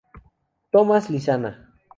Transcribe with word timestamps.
Tomás 0.71 1.11
Lizana 1.13 1.51